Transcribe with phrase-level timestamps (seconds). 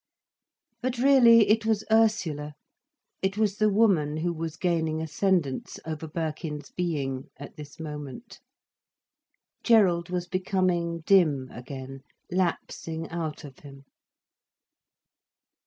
[0.81, 2.55] But really it was Ursula,
[3.21, 8.39] it was the woman who was gaining ascendance over Birkin's being, at this moment.
[9.63, 12.01] Gerald was becoming dim again,
[12.31, 13.85] lapsing out of him.